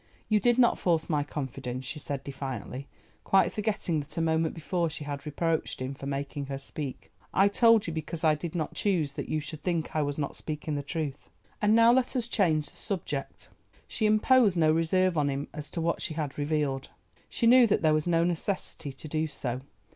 [0.29, 2.87] "You did not force my confidence," she said defiantly,
[3.23, 7.11] quite forgetting that a moment before she had reproached him for making her speak.
[7.35, 10.35] "I told you because I did not choose that you should think I was not
[10.35, 13.49] speaking the truth—and now let us change the subject."
[13.87, 16.89] She imposed no reserve on him as to what she had revealed;
[17.29, 19.61] she knew that there was no necessity to do so.